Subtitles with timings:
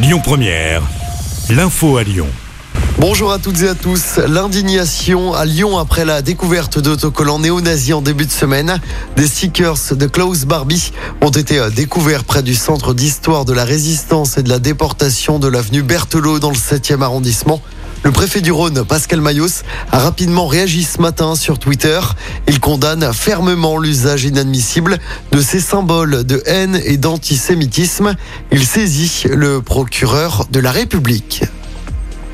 [0.00, 0.82] Lyon Première,
[1.50, 2.28] l'info à Lyon.
[3.00, 4.18] Bonjour à toutes et à tous.
[4.28, 8.80] L'indignation à Lyon après la découverte d'autocollants néo-nazis en début de semaine.
[9.16, 14.38] Des stickers de Klaus Barbie ont été découverts près du centre d'histoire de la résistance
[14.38, 17.60] et de la déportation de l'avenue Berthelot dans le 7e arrondissement.
[18.04, 21.98] Le préfet du Rhône, Pascal Mayos, a rapidement réagi ce matin sur Twitter.
[22.46, 24.98] Il condamne fermement l'usage inadmissible
[25.32, 28.14] de ces symboles de haine et d'antisémitisme.
[28.52, 31.42] Il saisit le procureur de la République.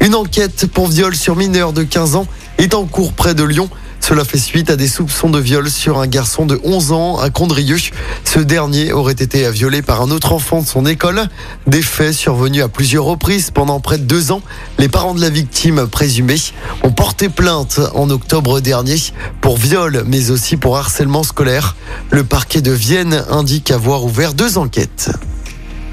[0.00, 2.26] Une enquête pour viol sur mineur de 15 ans
[2.58, 3.70] est en cours près de Lyon.
[4.06, 7.30] Cela fait suite à des soupçons de viol sur un garçon de 11 ans à
[7.30, 7.78] Condrieu.
[8.22, 11.22] Ce dernier aurait été violé par un autre enfant de son école.
[11.66, 14.42] Des faits survenus à plusieurs reprises pendant près de deux ans.
[14.78, 16.36] Les parents de la victime présumée
[16.82, 18.98] ont porté plainte en octobre dernier
[19.40, 21.74] pour viol, mais aussi pour harcèlement scolaire.
[22.10, 25.12] Le parquet de Vienne indique avoir ouvert deux enquêtes.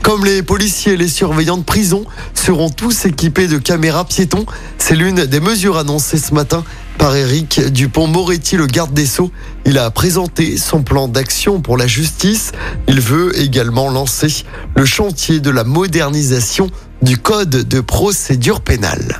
[0.03, 4.45] Comme les policiers et les surveillants de prison seront tous équipés de caméras piétons,
[4.77, 6.65] c'est l'une des mesures annoncées ce matin
[7.01, 9.31] par Éric Dupont-Moretti, le garde des Sceaux.
[9.65, 12.51] Il a présenté son plan d'action pour la justice.
[12.87, 16.69] Il veut également lancer le chantier de la modernisation
[17.01, 19.19] du code de procédure pénale.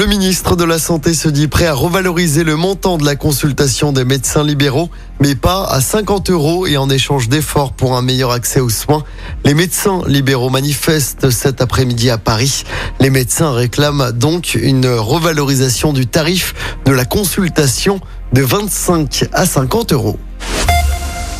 [0.00, 3.92] Le ministre de la Santé se dit prêt à revaloriser le montant de la consultation
[3.92, 4.88] des médecins libéraux,
[5.20, 9.04] mais pas à 50 euros et en échange d'efforts pour un meilleur accès aux soins.
[9.44, 12.64] Les médecins libéraux manifestent cet après-midi à Paris.
[12.98, 16.54] Les médecins réclament donc une revalorisation du tarif
[16.86, 18.00] de la consultation
[18.32, 20.18] de 25 à 50 euros.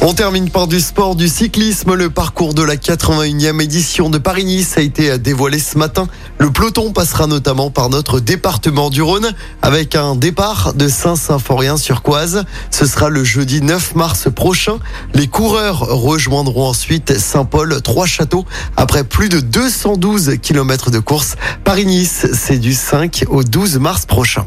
[0.03, 1.93] On termine par du sport, du cyclisme.
[1.93, 6.09] Le parcours de la 81e édition de Paris-Nice a été dévoilé ce matin.
[6.39, 12.45] Le peloton passera notamment par notre département du Rhône avec un départ de Saint-Symphorien-sur-Coise.
[12.71, 14.79] Ce sera le jeudi 9 mars prochain.
[15.13, 18.47] Les coureurs rejoindront ensuite Saint-Paul-Trois-Châteaux
[18.79, 21.37] après plus de 212 km de course.
[21.63, 24.47] Paris-Nice, c'est du 5 au 12 mars prochain.